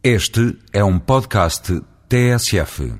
Este 0.00 0.56
é 0.72 0.84
um 0.84 0.96
podcast 0.96 1.82
TSF. 2.08 2.94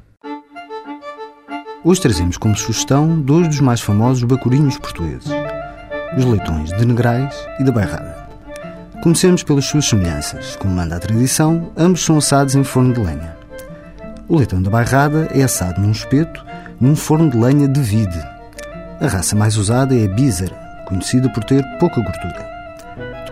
Hoje 1.84 2.00
trazemos 2.00 2.36
como 2.36 2.56
sugestão 2.56 3.20
dois 3.20 3.46
dos 3.46 3.60
mais 3.60 3.80
famosos 3.80 4.24
bacurinhos 4.24 4.76
portugueses, 4.78 5.30
os 6.16 6.24
leitões 6.24 6.70
de 6.70 6.84
Negrais 6.84 7.32
e 7.60 7.62
da 7.62 7.70
Bairrada. 7.70 8.28
Comecemos 9.00 9.44
pelas 9.44 9.66
suas 9.66 9.84
semelhanças. 9.84 10.56
Como 10.56 10.74
manda 10.74 10.96
a 10.96 10.98
tradição, 10.98 11.72
ambos 11.76 12.04
são 12.04 12.18
assados 12.18 12.56
em 12.56 12.64
forno 12.64 12.92
de 12.92 13.00
lenha. 13.00 13.36
O 14.28 14.36
leitão 14.36 14.60
da 14.60 14.68
Bairrada 14.68 15.28
é 15.32 15.44
assado 15.44 15.80
num 15.80 15.92
espeto, 15.92 16.44
num 16.80 16.96
forno 16.96 17.30
de 17.30 17.38
lenha 17.38 17.68
de 17.68 17.80
vide. 17.80 18.20
A 19.00 19.06
raça 19.06 19.36
mais 19.36 19.56
usada 19.56 19.96
é 19.96 20.04
a 20.04 20.08
bízara, 20.08 20.56
conhecida 20.88 21.28
por 21.28 21.44
ter 21.44 21.64
pouca 21.78 22.02
gordura. 22.02 22.57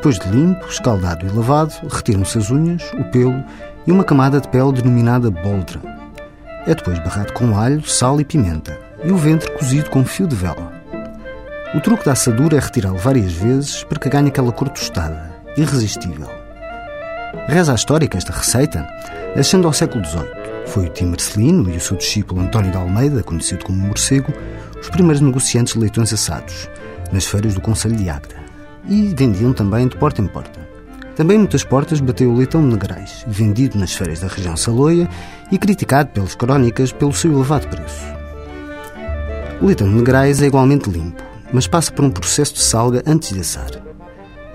Depois 0.07 0.25
de 0.25 0.39
limpo, 0.39 0.69
escaldado 0.69 1.27
e 1.27 1.31
lavado, 1.31 1.75
retiram-se 1.91 2.39
as 2.39 2.49
unhas, 2.49 2.81
o 2.93 3.03
pelo 3.11 3.43
e 3.89 3.91
uma 3.91 4.05
camada 4.05 4.41
de 4.41 4.47
pele 4.47 4.71
denominada 4.71 5.33
boldra. 5.33 5.81
É 6.65 6.77
depois 6.77 6.97
barrado 7.01 7.33
com 7.33 7.59
alho, 7.59 7.85
sal 7.85 8.21
e 8.21 8.25
pimenta 8.25 8.79
e 9.03 9.11
o 9.11 9.17
ventre 9.17 9.51
cozido 9.59 9.91
com 9.91 10.05
fio 10.05 10.29
de 10.29 10.37
vela. 10.37 10.73
O 11.75 11.81
truque 11.81 12.05
da 12.05 12.13
assadura 12.13 12.57
é 12.57 12.61
retirá-lo 12.61 12.97
várias 12.99 13.33
vezes 13.33 13.83
para 13.83 13.99
que 13.99 14.09
ganhe 14.09 14.29
aquela 14.29 14.53
cor 14.53 14.69
tostada, 14.69 15.35
irresistível. 15.57 16.29
Reza 17.49 17.73
a 17.73 17.75
história 17.75 18.07
que 18.07 18.17
esta 18.17 18.33
receita, 18.33 18.87
ascende 19.37 19.67
ao 19.67 19.73
século 19.73 20.05
XVIII. 20.05 20.29
Foi 20.67 20.87
o 20.87 20.91
Tim 20.91 21.07
Marcelino 21.07 21.69
e 21.69 21.79
o 21.79 21.81
seu 21.81 21.97
discípulo 21.97 22.43
António 22.43 22.71
de 22.71 22.77
Almeida, 22.77 23.25
conhecido 23.25 23.65
como 23.65 23.85
Morcego, 23.85 24.33
os 24.81 24.89
primeiros 24.89 25.21
negociantes 25.21 25.75
de 25.75 25.81
leitões 25.81 26.13
assados, 26.13 26.71
nas 27.11 27.27
feiras 27.27 27.55
do 27.55 27.61
Conselho 27.61 27.97
de 27.97 28.09
Águeda 28.09 28.46
e 28.89 29.15
vendiam 29.15 29.53
também 29.53 29.89
de 29.89 29.97
porta 29.97 30.23
em 30.23 30.27
porta. 30.27 30.67
Também 31.17 31.39
muitas 31.39 31.65
portas 31.65 31.99
bateu 31.99 32.31
o 32.31 32.37
leitão 32.37 32.61
de 32.61 32.75
Negrais, 32.75 33.25
vendido 33.27 33.79
nas 33.79 33.95
feiras 33.95 34.21
da 34.21 34.29
região 34.29 34.57
Saloia 34.57 35.09
e 35.51 35.57
criticado 35.57 36.11
pelas 36.11 36.35
crónicas 36.35 36.93
pelo 36.93 37.13
seu 37.13 37.33
elevado 37.33 37.67
preço. 37.69 38.05
O 39.63 39.67
leitão 39.67 39.89
de 39.89 39.95
Negrais 39.95 40.43
é 40.43 40.47
igualmente 40.47 40.91
limpo, 40.91 41.23
mas 41.51 41.67
passa 41.67 41.91
por 41.91 42.05
um 42.05 42.11
processo 42.11 42.53
de 42.55 42.61
salga 42.61 43.03
antes 43.07 43.33
de 43.33 43.41
assar. 43.41 43.71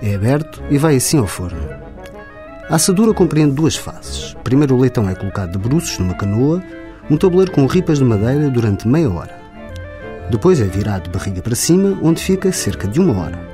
É 0.00 0.14
aberto 0.14 0.62
e 0.70 0.78
vai 0.78 0.96
assim 0.96 1.18
ao 1.18 1.26
forno. 1.26 1.68
A 2.70 2.76
assadura 2.76 3.12
compreende 3.12 3.54
duas 3.54 3.74
fases. 3.74 4.36
Primeiro 4.44 4.76
o 4.76 4.80
leitão 4.80 5.10
é 5.10 5.14
colocado 5.16 5.52
de 5.52 5.58
bruços 5.58 5.98
numa 5.98 6.14
canoa, 6.14 6.62
um 7.10 7.16
tabuleiro 7.16 7.50
com 7.50 7.66
ripas 7.66 7.98
de 7.98 8.04
madeira 8.04 8.48
durante 8.48 8.86
meia 8.86 9.10
hora. 9.10 9.36
Depois 10.30 10.60
é 10.60 10.64
virado 10.64 11.04
de 11.04 11.10
barriga 11.10 11.42
para 11.42 11.56
cima, 11.56 11.98
onde 12.00 12.22
fica 12.22 12.52
cerca 12.52 12.86
de 12.86 13.00
uma 13.00 13.20
hora. 13.20 13.51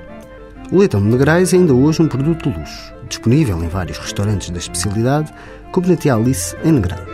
O 0.70 0.80
leitão 0.80 1.00
de 1.00 1.08
Negrais 1.08 1.54
é 1.54 1.56
ainda 1.56 1.72
hoje 1.72 2.02
um 2.02 2.08
produto 2.08 2.50
de 2.50 2.58
luxo, 2.58 2.92
disponível 3.08 3.64
em 3.64 3.68
vários 3.68 3.96
restaurantes 3.96 4.50
da 4.50 4.58
especialidade, 4.58 5.32
como 5.72 5.88
na 5.88 5.96
Tia 5.96 6.14
Alice, 6.14 6.54
em 6.62 6.72
Negrais. 6.72 7.08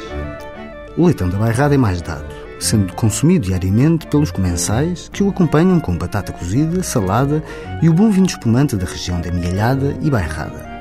O 0.98 1.06
leitão 1.06 1.28
da 1.28 1.38
bairrada 1.38 1.72
é 1.72 1.78
mais 1.78 2.02
dado, 2.02 2.26
sendo 2.58 2.92
consumido 2.94 3.46
diariamente 3.46 4.08
pelos 4.08 4.32
comensais 4.32 5.08
que 5.12 5.22
o 5.22 5.28
acompanham 5.28 5.78
com 5.78 5.96
batata 5.96 6.32
cozida, 6.32 6.82
salada 6.82 7.44
e 7.80 7.88
o 7.88 7.92
bom 7.92 8.10
vinho 8.10 8.26
espumante 8.26 8.74
da 8.74 8.86
região 8.86 9.20
da 9.20 9.30
Mialhada 9.30 9.96
e 10.02 10.10
Bairrada. 10.10 10.74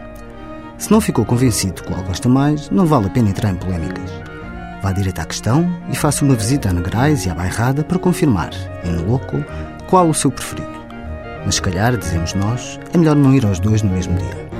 Se 0.79 0.89
não 0.89 0.99
ficou 0.99 1.25
convencido 1.25 1.83
qual 1.83 2.01
gosta 2.01 2.27
mais, 2.27 2.71
não 2.71 2.87
vale 2.87 3.05
a 3.05 3.11
pena 3.11 3.29
entrar 3.29 3.51
em 3.51 3.55
polémicas. 3.55 4.09
Vá 4.81 4.91
direto 4.91 5.19
à 5.19 5.25
questão 5.25 5.69
e 5.91 5.95
faça 5.95 6.25
uma 6.25 6.33
visita 6.33 6.69
a 6.69 6.73
Negrais 6.73 7.23
e 7.23 7.29
à 7.29 7.35
Bairrada 7.35 7.83
para 7.83 7.99
confirmar, 7.99 8.49
em 8.83 8.95
loco, 9.05 9.45
qual 9.87 10.09
o 10.09 10.13
seu 10.13 10.31
preferido. 10.31 10.72
Mas 11.45 11.55
se 11.55 11.61
calhar, 11.61 11.97
dizemos 11.97 12.33
nós, 12.33 12.79
é 12.93 12.97
melhor 12.97 13.15
não 13.15 13.33
ir 13.33 13.45
aos 13.45 13.59
dois 13.59 13.81
no 13.81 13.89
mesmo 13.89 14.15
dia. 14.17 14.52